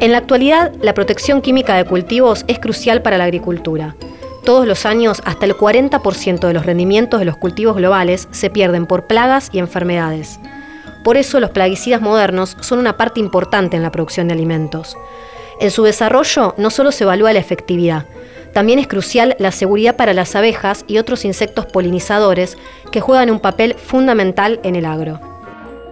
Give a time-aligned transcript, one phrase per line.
[0.00, 3.96] En la actualidad, la protección química de cultivos es crucial para la agricultura.
[4.44, 8.86] Todos los años, hasta el 40% de los rendimientos de los cultivos globales se pierden
[8.86, 10.38] por plagas y enfermedades.
[11.02, 14.96] Por eso los plaguicidas modernos son una parte importante en la producción de alimentos.
[15.60, 18.04] En su desarrollo no solo se evalúa la efectividad,
[18.54, 22.56] también es crucial la seguridad para las abejas y otros insectos polinizadores
[22.92, 25.33] que juegan un papel fundamental en el agro.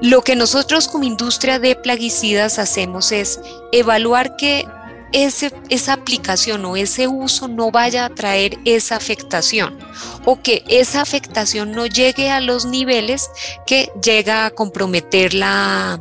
[0.02, 4.66] Lo que nosotros como industria de plaguicidas hacemos es evaluar que
[5.12, 9.78] esa aplicación o ese uso no vaya a traer esa afectación
[10.24, 13.30] o que esa afectación no llegue a los niveles
[13.64, 16.00] que llega a comprometer la,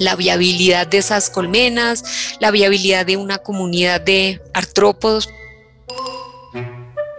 [0.00, 5.28] la viabilidad de esas colmenas, la viabilidad de una comunidad de artrópodos.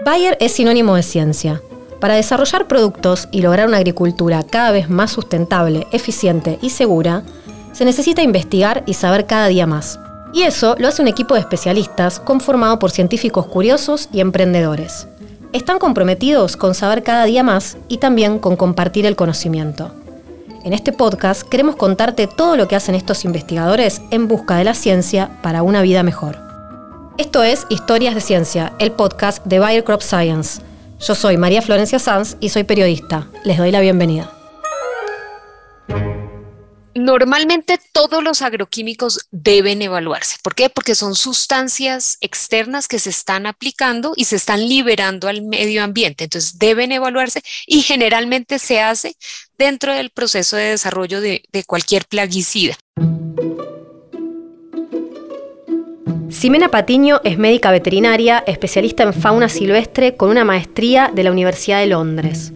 [0.04, 1.62] Bayer es sinónimo de ciencia.
[2.04, 7.24] Para desarrollar productos y lograr una agricultura cada vez más sustentable, eficiente y segura,
[7.72, 10.02] se necesita investigar y saber cada día más.
[10.34, 15.08] Y eso lo hace un equipo de especialistas conformado por científicos curiosos y emprendedores.
[15.54, 19.90] Están comprometidos con saber cada día más y también con compartir el conocimiento.
[20.66, 24.74] En este podcast queremos contarte todo lo que hacen estos investigadores en busca de la
[24.74, 26.38] ciencia para una vida mejor.
[27.18, 30.73] Esto es Historias de Ciencia, el podcast de Bayer Science.
[31.06, 33.28] Yo soy María Florencia Sanz y soy periodista.
[33.44, 34.32] Les doy la bienvenida.
[36.96, 40.38] Normalmente todos los agroquímicos deben evaluarse.
[40.42, 40.70] ¿Por qué?
[40.70, 46.24] Porque son sustancias externas que se están aplicando y se están liberando al medio ambiente.
[46.24, 49.18] Entonces deben evaluarse y generalmente se hace
[49.58, 52.78] dentro del proceso de desarrollo de, cualquier plaguicida.
[56.44, 61.80] Ximena Patiño es médica veterinaria, especialista en fauna silvestre con una maestría de la Universidad
[61.80, 62.52] de Londres.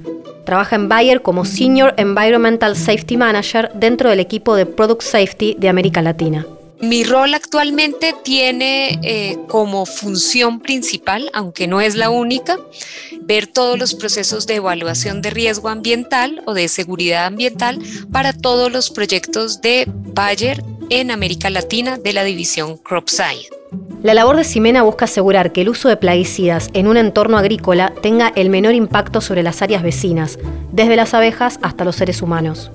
[0.45, 5.69] Trabaja en Bayer como Senior Environmental Safety Manager dentro del equipo de Product Safety de
[5.69, 6.45] América Latina.
[6.81, 12.57] Mi rol actualmente tiene eh, como función principal, aunque no es la única,
[13.21, 17.79] ver todos los procesos de evaluación de riesgo ambiental o de seguridad ambiental
[18.11, 23.56] para todos los proyectos de Bayer en América Latina de la división Crop Science.
[24.03, 27.93] La labor de Ximena busca asegurar que el uso de plaguicidas en un entorno agrícola
[28.03, 30.37] tenga el menor impacto sobre las áreas vecinas,
[30.71, 32.69] desde las abejas hasta los seres humanos.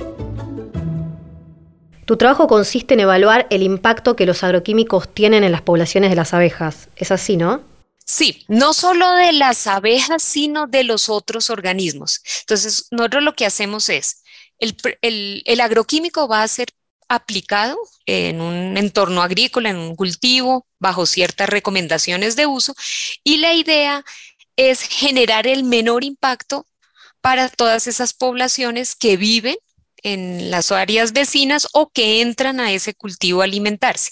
[2.06, 6.16] Tu trabajo consiste en evaluar el impacto que los agroquímicos tienen en las poblaciones de
[6.16, 6.88] las abejas.
[6.96, 7.62] ¿Es así, no?
[8.04, 12.20] Sí, no solo de las abejas, sino de los otros organismos.
[12.40, 14.24] Entonces, nosotros lo que hacemos es,
[14.58, 16.66] el, el agroquímico va a ser
[17.14, 22.74] aplicado en un entorno agrícola, en un cultivo, bajo ciertas recomendaciones de uso,
[23.22, 24.04] y la idea
[24.56, 26.66] es generar el menor impacto
[27.20, 29.56] para todas esas poblaciones que viven
[30.02, 34.10] en las áreas vecinas o que entran a ese cultivo a alimentarse,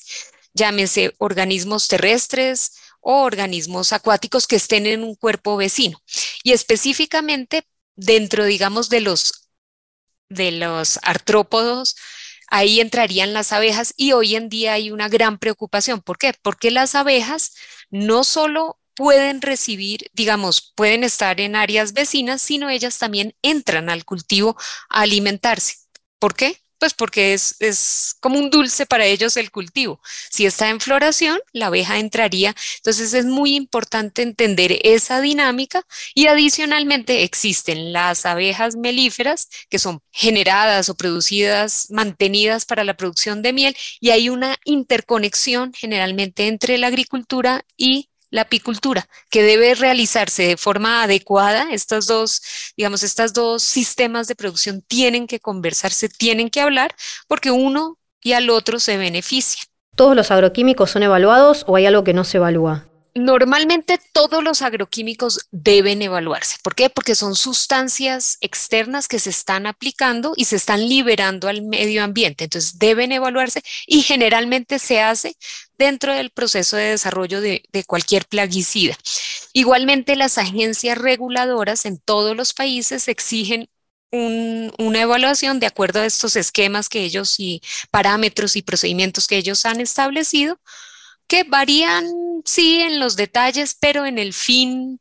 [0.55, 6.01] llámese organismos terrestres o organismos acuáticos que estén en un cuerpo vecino.
[6.45, 7.65] Y específicamente
[7.97, 9.49] dentro, digamos, de los,
[10.29, 11.97] de los artrópodos,
[12.51, 16.01] ahí entrarían las abejas y hoy en día hay una gran preocupación.
[16.03, 16.35] ¿Por qué?
[16.43, 17.55] Porque las abejas
[17.91, 24.05] no solo pueden recibir, digamos, pueden estar en áreas vecinas, sino ellas también entran al
[24.05, 24.57] cultivo
[24.91, 25.77] a alimentarse.
[26.19, 26.60] ¿Por qué?
[26.81, 30.01] Pues porque es, como un dulce para ellos el cultivo.
[30.31, 32.55] Si está en floración, la abeja entraría.
[32.79, 40.01] Entonces es muy importante entender esa dinámica y adicionalmente existen las abejas melíferas que son
[40.11, 46.79] generadas o producidas, mantenidas para la producción de miel y hay una interconexión generalmente entre
[46.79, 51.69] la agricultura y la apicultura, que debe realizarse de forma adecuada.
[51.73, 52.41] Estos dos,
[52.77, 56.95] digamos, estos dos sistemas de producción tienen que conversarse, tienen que hablar,
[57.29, 59.65] porque uno y al otro se benefician.
[59.97, 62.90] ¿Todos los agroquímicos son evaluados o hay algo que no se evalúa?
[63.15, 66.59] Normalmente todos los agroquímicos deben evaluarse.
[66.63, 66.91] ¿Por qué?
[66.91, 72.45] Porque son sustancias externas que se están aplicando y se están liberando al medio ambiente.
[72.45, 75.37] Entonces deben evaluarse y generalmente se hace
[75.77, 78.97] dentro del proceso de desarrollo de, cualquier plaguicida.
[79.53, 83.69] Igualmente las agencias reguladoras en todos los países exigen
[84.13, 89.65] una evaluación de acuerdo a estos esquemas que ellos y parámetros y procedimientos que ellos
[89.65, 90.61] han establecido
[91.31, 92.05] que varían,
[92.45, 95.01] sí, en los detalles, pero en el fin,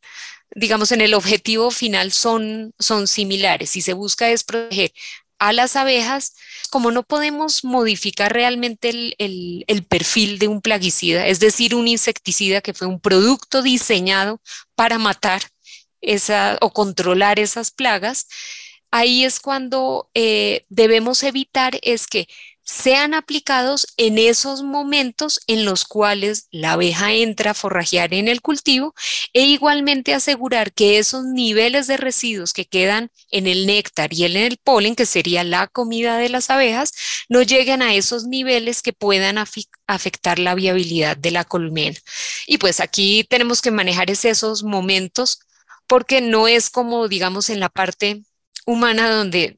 [0.51, 3.71] digamos, en el objetivo final son, son similares.
[3.71, 4.93] Si se busca es proteger
[5.39, 6.35] a las abejas,
[6.69, 12.61] como no podemos modificar realmente el, el, perfil de un plaguicida, es decir, un insecticida
[12.61, 14.39] que fue un producto diseñado
[14.75, 15.41] para matar
[15.99, 18.27] esa, o controlar esas plagas,
[18.91, 22.27] ahí es cuando eh, debemos evitar es que
[22.69, 28.41] sean aplicados en esos momentos en los cuales la abeja entra a forrajear en el
[28.41, 28.93] cultivo
[29.33, 34.37] e igualmente asegurar que esos niveles de residuos que quedan en el néctar y en
[34.37, 36.93] el polen, que sería la comida de las abejas,
[37.27, 39.43] no lleguen a esos niveles que puedan
[39.87, 41.97] afectar la viabilidad de la colmena.
[42.45, 45.39] Y pues aquí tenemos que manejar esos momentos
[45.87, 48.21] porque no es como, digamos, en la parte
[48.67, 49.57] humana donde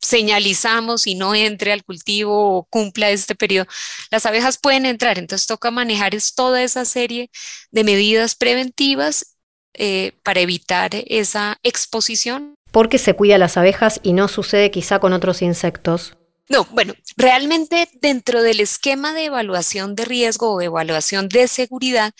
[0.00, 3.66] señalizamos y no entre al cultivo o cumpla este periodo,
[4.10, 5.18] las abejas pueden entrar.
[5.18, 7.30] Entonces toca manejar es toda esa serie
[7.70, 9.36] de medidas preventivas
[9.74, 12.54] eh, para evitar esa exposición.
[12.70, 16.16] Porque se cuida las abejas y no sucede quizá con otros insectos.
[16.48, 22.12] No, bueno, realmente dentro del esquema de evaluación de riesgo o evaluación de seguridad,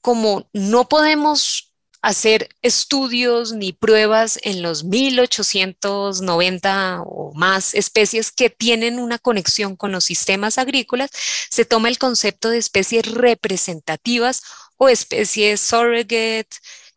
[0.00, 1.69] como no podemos
[2.02, 9.92] hacer estudios ni pruebas en los 1890 o más especies que tienen una conexión con
[9.92, 11.10] los sistemas agrícolas,
[11.50, 14.42] se toma el concepto de especies representativas
[14.76, 16.48] o especies surrogate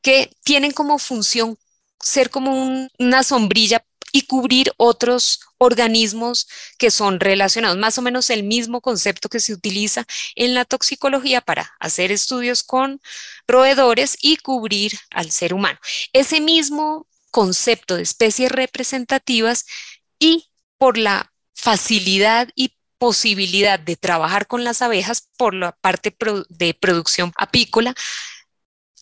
[0.02, 1.58] que tienen como función
[2.00, 8.44] ser como una sombrilla y cubrir otros organismos que son relacionados, más o menos el
[8.44, 10.06] mismo concepto que se utiliza
[10.36, 13.02] en la toxicología para hacer estudios con
[13.48, 15.80] roedores y cubrir al ser humano.
[16.14, 19.66] Ese mismo concepto de especies representativas
[20.20, 26.16] y por la facilidad y posibilidad de trabajar con las abejas por la parte
[26.50, 27.96] de producción apícola,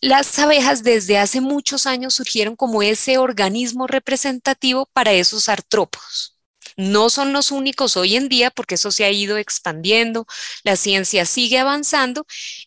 [0.01, 6.37] las abejas desde hace muchos años surgieron como ese organismo representativo para esos artrópodos.
[6.77, 10.25] No son los únicos hoy en día porque eso se ha ido expandiendo,
[10.63, 12.25] la ciencia sigue avanzando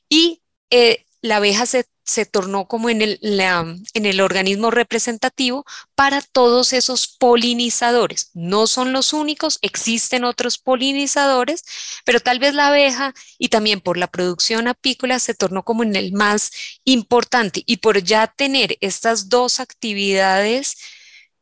[0.08, 5.64] y eh, la abeja se se tornó como en el, en el organismo representativo
[5.94, 8.30] para todos esos polinizadores.
[8.34, 11.64] No son los únicos, existen otros polinizadores,
[12.04, 15.96] pero tal vez la abeja y también por la producción apícola se tornó como en
[15.96, 16.52] el más
[16.84, 17.62] importante.
[17.66, 20.76] Y por ya tener estas dos actividades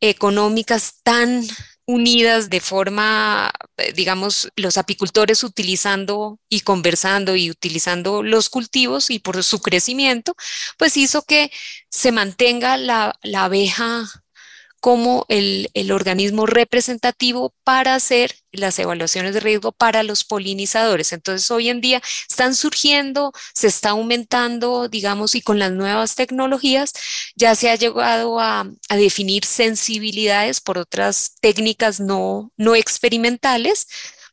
[0.00, 1.46] económicas tan
[1.86, 9.18] unidas de forma, eh, digamos, los apicultores utilizando y conversando y utilizando los cultivos y
[9.18, 10.34] por su crecimiento,
[10.78, 11.50] pues hizo que
[11.90, 14.08] se mantenga la, la abeja
[14.82, 21.12] como el, organismo representativo para hacer las evaluaciones de riesgo para los polinizadores.
[21.12, 26.92] Entonces, hoy en día están surgiendo, se está aumentando, digamos, y con las nuevas tecnologías
[27.36, 33.86] ya se ha llegado a, definir sensibilidades por otras técnicas no, no experimentales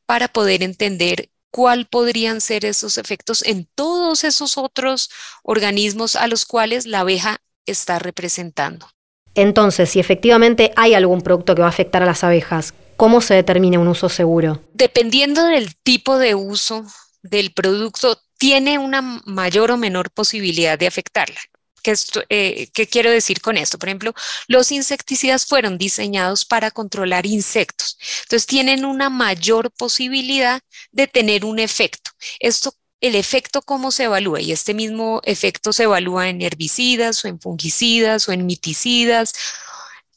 [0.07, 5.11] para poder entender cuál podrían ser esos efectos en todos esos otros
[5.43, 8.89] organismos a los cuales la abeja está representando.
[9.35, 13.33] Entonces, si efectivamente hay algún producto que va a afectar a las abejas, ¿cómo se
[13.33, 14.61] determina un uso seguro?
[14.73, 16.85] Dependiendo del tipo de uso
[17.21, 21.39] del producto, tiene una mayor o menor posibilidad de afectarla.
[21.81, 21.95] ¿Qué,
[22.29, 23.79] eh, ¿Qué, quiero decir con esto?
[23.79, 24.13] Por ejemplo,
[24.47, 27.97] los insecticidas fueron diseñados para controlar insectos.
[28.23, 30.61] Entonces, tienen una mayor posibilidad
[30.91, 32.11] de tener un efecto.
[32.39, 37.27] Esto el efecto cómo se evalúa y este mismo efecto se evalúa en herbicidas o
[37.27, 39.33] en fungicidas o en miticidas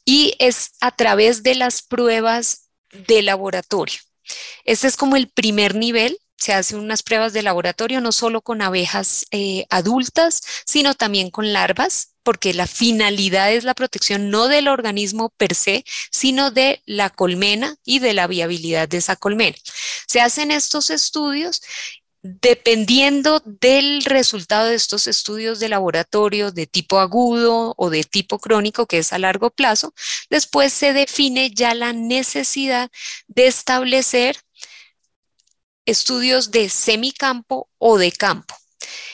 [0.05, 2.69] y es a través de las pruebas
[3.07, 3.99] de laboratorio.
[4.65, 6.17] Este es como el primer nivel.
[6.37, 11.53] Se hacen unas pruebas de laboratorio no solo con abejas eh, adultas, sino también con
[11.53, 17.09] larvas, porque la finalidad es la protección no del organismo per se, sino de la
[17.09, 19.55] colmena y de la viabilidad de esa colmena.
[20.07, 21.61] Se hacen estos estudios
[22.25, 28.87] Dependiendo del resultado de estos estudios de laboratorio de tipo agudo o de tipo crónico,
[28.87, 29.93] que es a largo plazo,
[30.29, 32.89] después se define ya la necesidad
[33.27, 34.37] de establecer
[35.85, 38.55] estudios de semicampo o de campo.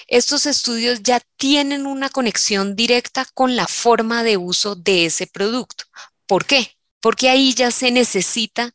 [0.07, 5.85] Estos estudios ya tienen una conexión directa con la forma de uso de ese producto.
[6.27, 6.77] ¿Por qué?
[6.99, 8.71] Porque ahí ya se necesita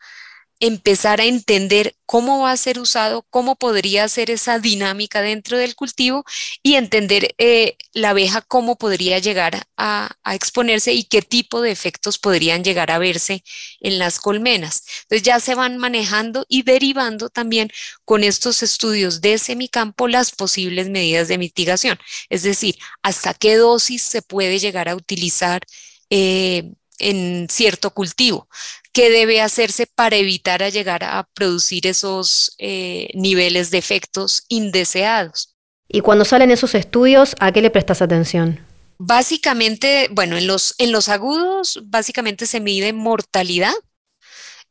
[0.61, 5.75] empezar a entender cómo va a ser usado, cómo podría ser esa dinámica dentro del
[5.75, 6.25] cultivo
[6.63, 12.19] y entender eh, la abeja cómo podría llegar a, exponerse y qué tipo de efectos
[12.19, 13.45] podrían llegar a verse
[13.81, 14.85] en las colmenas.
[15.03, 17.71] Entonces ya se van manejando y derivando también
[18.05, 24.03] con estos estudios de semicampo las posibles medidas de mitigación, es decir, hasta qué dosis
[24.03, 25.63] se puede llegar a utilizar.
[26.11, 28.49] Eh, en cierto cultivo.
[28.93, 35.55] ¿Qué debe hacerse para evitar a llegar a producir esos eh, niveles de efectos indeseados?
[35.89, 38.65] Y cuando salen esos estudios, ¿a qué le prestas atención?
[38.99, 43.75] Básicamente, bueno, en los, en los agudos, básicamente se mide mortalidad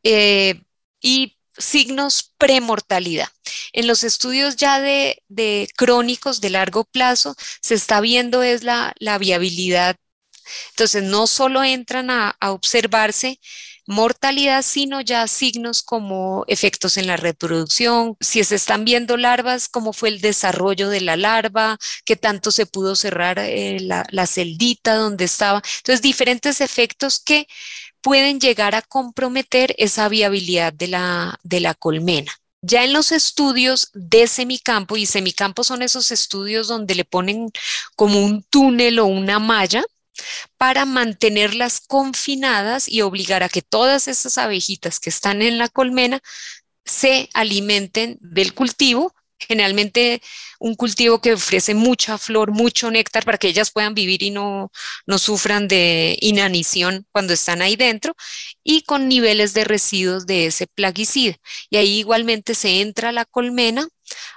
[0.03, 0.61] eh,
[1.01, 3.27] y signos premortalidad.
[3.73, 5.21] En los estudios ya de,
[5.75, 9.97] crónicos de largo plazo, se está viendo es la, viabilidad.
[10.71, 13.39] Entonces, no solo entran a, observarse
[13.85, 19.91] mortalidad, sino ya signos como efectos en la reproducción, si se están viendo larvas, cómo
[19.93, 25.25] fue el desarrollo de la larva, qué tanto se pudo cerrar eh, la, celdita donde
[25.25, 25.61] estaba.
[25.77, 27.47] Entonces, diferentes efectos que
[28.01, 32.31] pueden llegar a comprometer esa viabilidad de la colmena.
[32.65, 37.51] Ya en los estudios de semicampo, y semicampo son esos estudios donde le ponen
[37.97, 39.83] como un túnel o una malla
[40.57, 46.21] para mantenerlas confinadas y obligar a que todas esas abejitas que están en la colmena
[46.85, 49.13] se alimenten del cultivo
[49.47, 50.21] generalmente
[50.59, 54.71] un cultivo que ofrece mucha flor, mucho néctar para que ellas puedan vivir y no,
[55.05, 58.15] no sufran de inanición cuando están ahí dentro
[58.63, 61.35] y con niveles de residuos de ese plaguicida.
[61.69, 63.87] Y ahí igualmente se entra a la colmena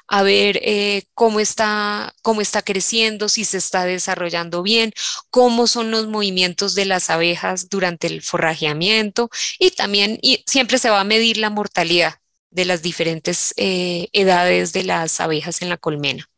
[0.08, 4.92] a ver eh, cómo, está, cómo está creciendo, si se está desarrollando bien,
[5.30, 10.90] cómo son los movimientos de las abejas durante el forrajeamiento y también y siempre se
[10.90, 12.14] va a medir la mortalidad
[12.50, 16.28] de las diferentes eh, edades de las abejas en la colmena.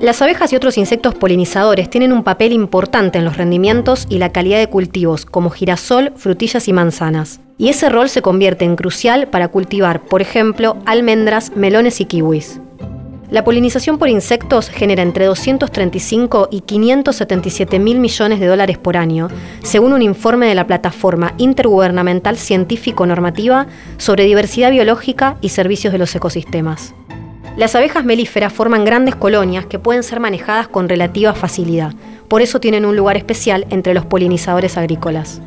[0.00, 4.30] Las abejas y otros insectos polinizadores tienen un papel importante en los rendimientos y la
[4.30, 7.40] calidad de cultivos, como girasol, frutillas y manzanas.
[7.58, 12.60] Y ese rol se convierte en crucial para cultivar, por ejemplo, almendras, melones y kiwis.
[13.30, 19.28] La polinización por insectos genera entre 235 y 577 mil millones de dólares por año,
[19.62, 23.66] según un informe de la Plataforma Intergubernamental Científico-Normativa
[23.98, 26.94] sobre Diversidad Biológica y Servicios de los Ecosistemas.
[27.58, 31.92] Las abejas melíferas forman grandes colonias que pueden ser manejadas con relativa facilidad,
[32.28, 35.42] por eso tienen un lugar especial entre los polinizadores agrícolas.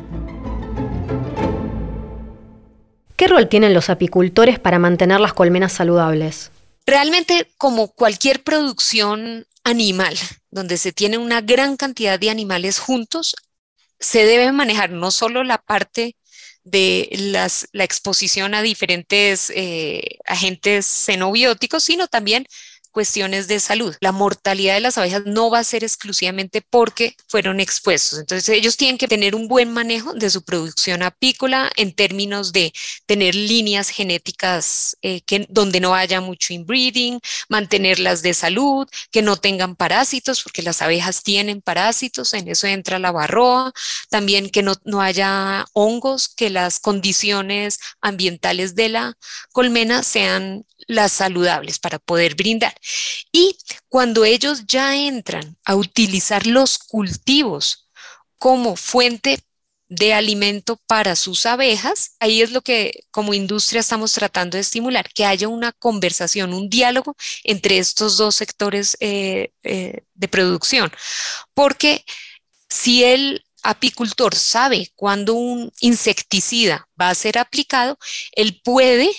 [3.32, 6.50] Rol tienen los apicultores para mantener las colmenas saludables?
[6.86, 10.16] Realmente, como cualquier producción animal,
[10.50, 13.34] donde se tiene una gran cantidad de animales juntos,
[13.98, 16.16] se debe manejar no solo la parte
[16.64, 17.08] de
[17.72, 22.46] la exposición a diferentes eh, agentes xenobióticos, sino también
[22.92, 23.96] cuestiones de salud.
[24.00, 28.20] La mortalidad de las abejas no va a ser exclusivamente porque fueron expuestos.
[28.20, 32.72] Entonces ellos tienen que tener un buen manejo de su producción apícola en términos de
[33.06, 37.18] tener líneas genéticas eh, que, donde no haya mucho inbreeding,
[37.48, 42.98] mantenerlas de salud, que no tengan parásitos, porque las abejas tienen parásitos, en eso entra
[42.98, 43.72] la barroa,
[44.10, 49.16] también que no, no haya hongos, que las condiciones ambientales de la
[49.52, 52.74] colmena sean las saludables para poder brindar.
[53.32, 53.56] Y
[53.88, 57.88] cuando ellos ya entran a utilizar los cultivos
[58.38, 59.38] como fuente
[59.88, 65.06] de alimento para sus abejas, ahí es lo que como industria estamos tratando de estimular,
[65.12, 70.90] que haya una conversación, un diálogo entre estos dos sectores eh, eh, de producción.
[71.52, 72.06] Porque
[72.70, 77.98] si el apicultor sabe cuándo un insecticida va a ser aplicado,
[78.32, 79.10] él puede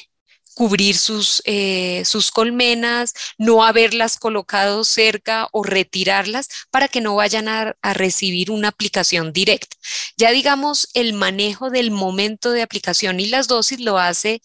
[0.53, 7.47] cubrir sus, eh, sus colmenas, no haberlas colocado cerca o retirarlas para que no vayan
[7.47, 9.75] a, recibir una aplicación directa.
[10.17, 14.41] Ya digamos, el manejo del momento de aplicación y las dosis lo hace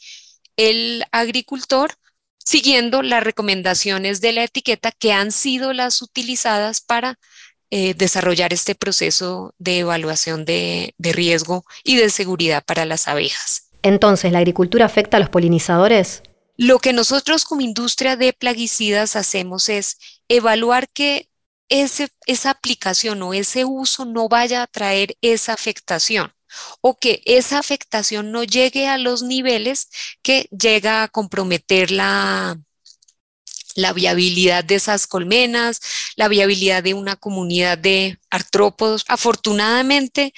[0.57, 1.95] el agricultor
[2.38, 7.19] siguiendo las recomendaciones de la etiqueta que han sido las utilizadas para
[7.71, 13.68] eh, desarrollar este proceso de evaluación de riesgo y de seguridad para las abejas.
[13.88, 16.23] Entonces, ¿la agricultura afecta a los polinizadores?
[16.59, 19.97] Lo que nosotros como industria de plaguicidas hacemos es
[20.28, 21.30] evaluar que
[21.71, 26.35] esa aplicación o ese uso no vaya a traer esa afectación
[26.83, 29.88] o que esa afectación no llegue a los niveles
[30.23, 32.59] que llega a comprometer la,
[33.75, 35.80] la viabilidad de esas colmenas,
[36.16, 39.04] la viabilidad de una comunidad de artrópodos.
[39.09, 40.35] Afortunadamente,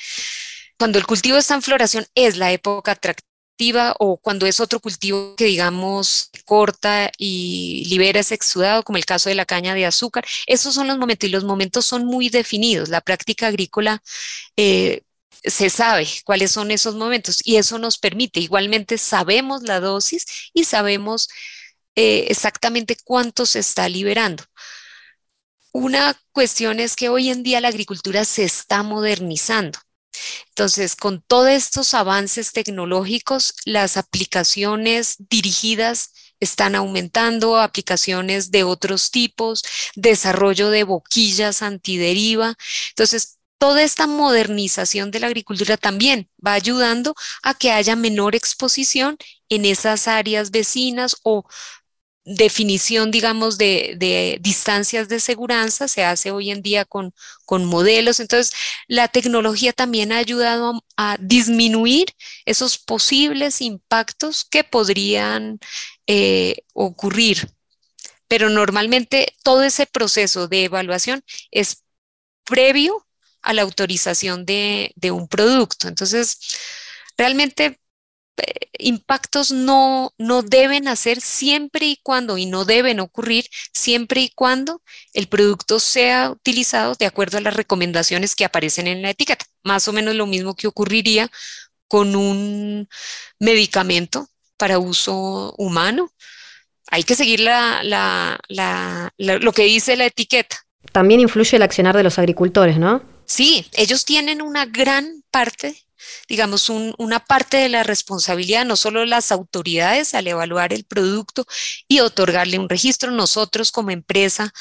[0.78, 3.30] cuando el cultivo está en floración es la época atractiva
[3.99, 9.29] o cuando es otro cultivo que digamos corta y libera ese exudado, como el caso
[9.29, 10.25] de la caña de azúcar.
[10.47, 12.88] Esos son los momentos y los momentos son muy definidos.
[12.88, 14.02] La práctica agrícola
[14.57, 15.02] eh,
[15.45, 20.64] se sabe cuáles son esos momentos y eso nos permite, igualmente sabemos la dosis y
[20.64, 21.29] sabemos
[21.97, 24.45] eh, exactamente cuánto se está liberando.
[25.73, 29.79] Una cuestión es que hoy en día la agricultura se está modernizando
[30.49, 39.63] Entonces, con todos estos avances tecnológicos, las aplicaciones dirigidas están aumentando, aplicaciones de otros tipos,
[39.95, 42.55] desarrollo de boquillas antideriva.
[42.91, 49.19] Entonces, toda esta modernización de la agricultura también va ayudando a que haya menor exposición
[49.51, 51.45] en esas áreas vecinas o
[52.25, 57.12] definición, digamos, de, distancias de seguridad se hace hoy en día con,
[57.49, 58.21] modelos.
[58.21, 58.53] Entonces,
[58.87, 62.07] la tecnología también ha ayudado a, disminuir
[62.45, 65.59] esos posibles impactos que podrían
[66.07, 67.50] eh, ocurrir.
[68.29, 71.85] Pero normalmente todo ese proceso de evaluación es
[72.45, 73.07] previo
[73.43, 75.89] a la autorización de un producto.
[75.89, 76.39] Entonces,
[77.17, 77.81] realmente
[78.79, 84.83] impactos no, no deben hacer siempre y cuando, y no deben ocurrir siempre y cuando
[85.13, 89.45] el producto sea utilizado de acuerdo a las recomendaciones que aparecen en la etiqueta.
[89.63, 91.31] Más o menos lo mismo que ocurriría
[91.89, 92.89] con un
[93.39, 96.11] medicamento para uso humano.
[96.91, 100.57] Hay que seguir lo que dice la etiqueta.
[100.93, 103.03] También influye el accionar de los agricultores, ¿no?
[103.27, 105.77] Sí, ellos tienen una gran parte
[106.29, 111.47] digamos, una parte de la responsabilidad, no solo las autoridades al evaluar el producto
[111.88, 114.52] y otorgarle un registro, nosotros como empresa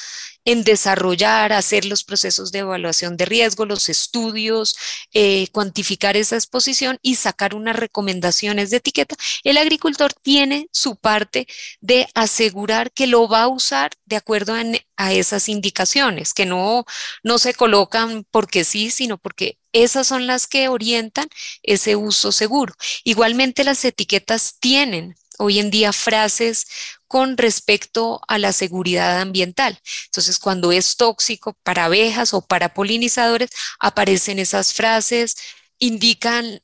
[0.51, 4.75] en desarrollar, hacer los procesos de evaluación de riesgo, los estudios,
[5.13, 11.48] eh, cuantificar esa exposición y sacar unas recomendaciones de etiqueta, el agricultor tiene su parte
[11.82, 14.63] de asegurar que lo va a usar de acuerdo a,
[14.98, 16.84] a esas indicaciones, que no,
[17.22, 21.29] no se colocan porque sí, sino porque esas son las que orientan
[21.62, 22.74] ese uso seguro.
[23.03, 26.65] Igualmente las etiquetas tienen hoy en día frases
[27.10, 29.80] con respecto a la seguridad ambiental.
[30.06, 33.50] Entonces, cuando es tóxico para abejas o para polinizadores,
[33.80, 35.36] aparecen esas frases,
[35.80, 36.62] indican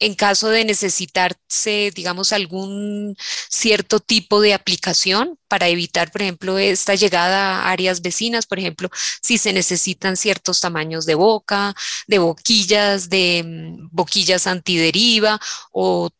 [0.00, 3.16] en caso de necesitarse, digamos, algún
[3.50, 8.90] cierto tipo de aplicación para evitar, por ejemplo, esta llegada a áreas vecinas, por ejemplo,
[9.22, 11.74] si se necesitan ciertos tamaños de boca,
[12.06, 15.40] de boquillas, de mm, boquillas antideriva
[15.72, 16.10] o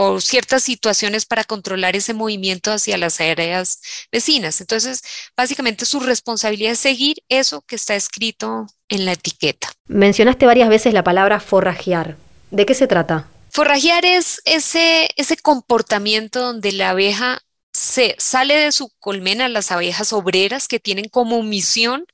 [0.00, 3.80] o ciertas situaciones para controlar ese movimiento hacia las áreas
[4.12, 4.60] vecinas.
[4.60, 5.02] Entonces,
[5.36, 9.72] básicamente su responsabilidad es seguir eso que está escrito en la etiqueta.
[9.88, 12.16] Mencionaste varias veces la palabra forrajear.
[12.52, 13.28] ¿De qué se trata?
[13.50, 20.12] Forrajear es ese, ese comportamiento donde la abeja se sale de su colmena, las abejas
[20.12, 22.06] obreras que tienen como misión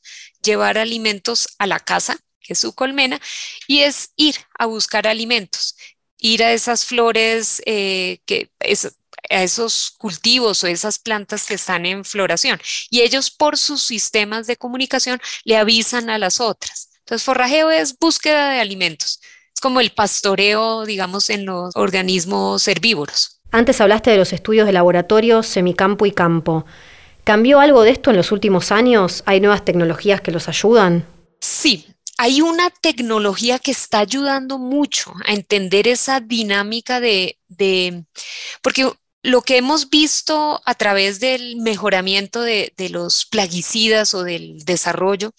[0.43, 3.21] llevar alimentos a la casa, que es su colmena,
[3.67, 5.77] y es ir a buscar alimentos
[6.25, 8.51] ir a esas flores, eh, que
[9.29, 12.59] a esos cultivos o esas plantas que están en floración.
[12.89, 16.89] Y ellos por sus sistemas de comunicación le avisan a las otras.
[17.01, 19.21] Entonces, forrajeo es búsqueda de alimentos.
[19.55, 23.41] Es como el pastoreo, digamos, en los organismos herbívoros.
[23.51, 26.65] Antes hablaste de los estudios de laboratorio, semicampo y campo.
[27.25, 29.23] ¿Cambió algo de esto en los últimos años?
[29.27, 31.07] ¿Hay nuevas tecnologías que los ayudan?
[31.41, 37.39] Sí, hay una tecnología que está ayudando mucho a entender esa dinámica de,
[38.63, 38.91] porque
[39.23, 45.33] lo que hemos visto a través del mejoramiento de, los plaguicidas o del desarrollo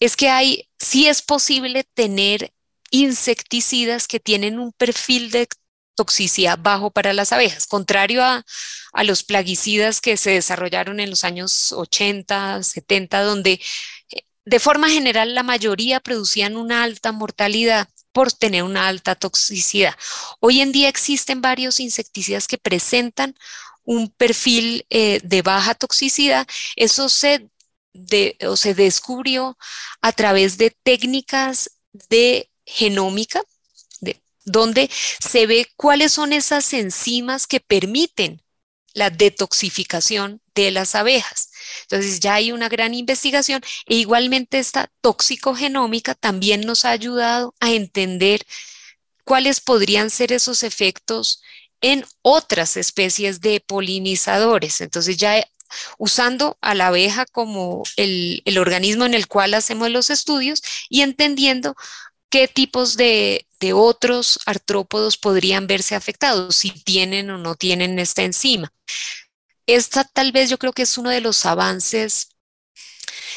[0.00, 2.52] es que hay, sí es posible tener
[2.90, 5.48] insecticidas que tienen un perfil de
[5.96, 8.44] toxicidad bajo para las abejas, contrario a,
[8.92, 13.60] a, los plaguicidas que se desarrollaron en los años 80, 70, donde
[14.44, 19.94] de forma general, la mayoría producían una alta mortalidad por tener una alta toxicidad.
[20.40, 23.34] Hoy en día existen varios insecticidas que presentan
[23.84, 26.46] un perfil eh, de baja toxicidad.
[26.76, 27.48] Eso se,
[28.56, 29.58] se descubrió
[30.00, 31.70] a través de técnicas
[32.08, 33.42] de genómica,
[34.44, 38.42] donde se ve cuáles son esas enzimas que permiten
[38.92, 41.50] la detoxificación de las abejas.
[41.82, 47.72] Entonces ya hay una gran investigación e igualmente esta toxicogenómica también nos ha ayudado a
[47.72, 48.46] entender
[49.24, 51.42] cuáles podrían ser esos efectos
[51.80, 54.80] en otras especies de polinizadores.
[54.80, 55.44] Entonces ya
[55.98, 61.74] usando a la abeja como el, organismo en el cual hacemos los estudios y entendiendo
[62.30, 68.22] qué tipos de, de, otros artrópodos podrían verse afectados, si tienen o no tienen esta
[68.22, 68.72] enzima.
[69.66, 72.28] Esta tal vez yo creo que es uno de los avances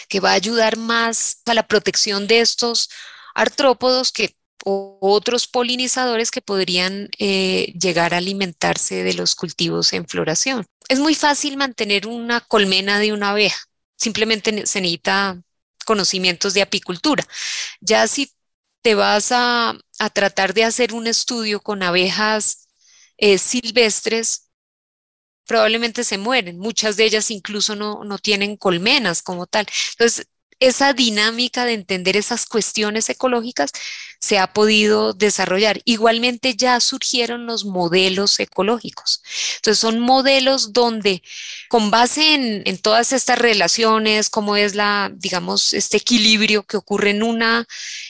[0.09, 2.89] que va a ayudar más a la protección de estos
[3.33, 4.35] artrópodos que
[4.69, 10.65] otros polinizadores que podrían eh, llegar a alimentarse de los cultivos en floración.
[10.89, 13.59] Es muy fácil mantener una colmena de una abeja,
[13.95, 15.41] simplemente se necesita
[15.85, 17.25] conocimientos de apicultura.
[17.79, 18.31] Ya si
[18.81, 19.77] te vas a,
[20.13, 22.67] tratar de hacer un estudio con abejas
[23.17, 24.46] eh, silvestres,
[25.47, 26.59] probablemente se mueren.
[26.59, 29.65] Muchas de ellas incluso no, no tienen colmenas como tal.
[29.91, 30.27] Entonces,
[30.59, 33.71] esa dinámica de entender esas cuestiones ecológicas
[34.19, 35.81] se ha podido desarrollar.
[35.85, 39.21] Igualmente ya surgieron los modelos ecológicos.
[39.57, 41.21] Entonces son modelos donde
[41.69, 42.33] con base
[42.65, 47.67] en, todas estas relaciones, como es la, digamos, este equilibrio que ocurre en una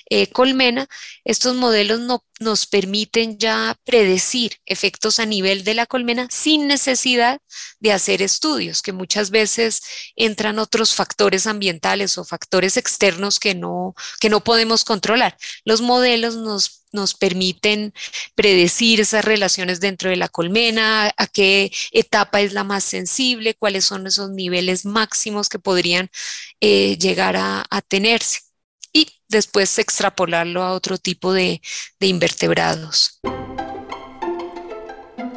[0.09, 0.87] eh, colmena,
[1.23, 7.39] estos modelos no, nos permiten ya predecir efectos a nivel de la colmena sin necesidad
[7.79, 9.81] de hacer estudios, que muchas veces
[10.15, 15.37] entran otros factores ambientales o factores externos que no, que no podemos controlar.
[15.65, 17.93] Los modelos nos, nos permiten
[18.35, 23.85] predecir esas relaciones dentro de la colmena, a qué etapa es la más sensible, cuáles
[23.85, 26.09] son esos niveles máximos que podrían
[26.61, 28.46] eh, llegar a, tenerse
[28.97, 31.61] y después extrapolarlo a otro tipo de,
[31.99, 33.19] de invertebrados.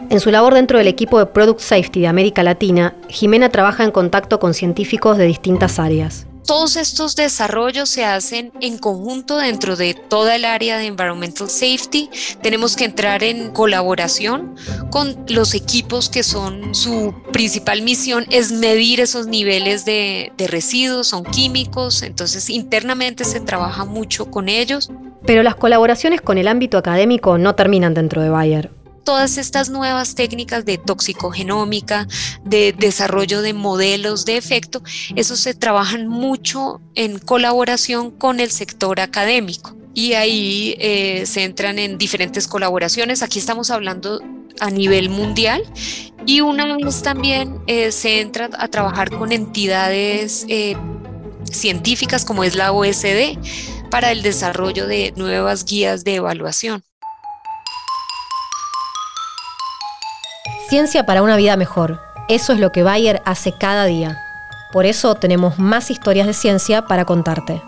[0.09, 3.93] En su labor dentro del equipo de Product Safety de América Latina, Jimena trabaja en
[3.93, 6.27] contacto con científicos de distintas áreas.
[6.47, 12.11] Todos estos desarrollos se hacen en conjunto dentro de toda el área de environmental safety.
[12.43, 14.57] Tenemos que entrar en colaboración
[14.91, 21.25] con los equipos que son su principal misión es medir esos niveles de, residuos, son
[21.25, 24.91] químicos, entonces internamente se trabaja mucho con ellos.
[25.27, 30.15] Pero las colaboraciones con el ámbito académico no terminan dentro de Bayer todas estas nuevas
[30.15, 32.07] técnicas de toxicogenómica,
[32.45, 34.83] de desarrollo de modelos de efecto,
[35.17, 39.77] eso se trabajan mucho en colaboración con el sector académico.
[39.93, 43.23] Y ahí eh, se entran en diferentes colaboraciones.
[43.23, 44.21] Aquí estamos hablando
[44.61, 45.63] a nivel mundial
[46.27, 50.77] y una vez también eh, se entra a trabajar con entidades eh,
[51.51, 53.39] científicas como es la OSD
[53.91, 56.85] para el desarrollo de nuevas guías de evaluación.
[60.71, 62.01] Ciencia para una vida mejor.
[62.29, 64.17] Eso es lo que Bayer hace cada día.
[64.71, 67.61] Por eso tenemos más historias de ciencia para contarte.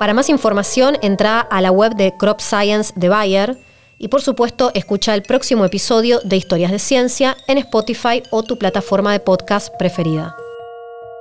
[0.00, 3.56] Para más información, entra a la web de Crop Science de Bayer
[3.96, 8.58] y por supuesto escucha el próximo episodio de Historias de Ciencia en Spotify o tu
[8.58, 10.34] plataforma de podcast preferida.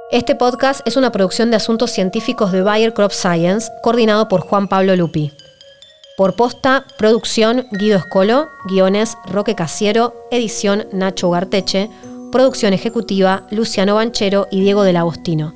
[0.10, 4.68] Este podcast es una producción de asuntos científicos de Bayer Crop Science, coordinado por Juan
[4.68, 5.32] Pablo Lupi.
[6.18, 11.92] Por posta, producción Guido Escolo, guiones Roque Casiero, edición Nacho Garteche,
[12.32, 15.54] producción ejecutiva Luciano Banchero y Diego del Agostino.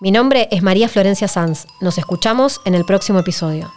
[0.00, 1.66] Mi nombre es María Florencia Sanz.
[1.80, 3.72] Nos escuchamos en el próximo episodio.